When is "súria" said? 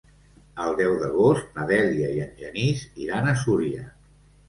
3.47-3.89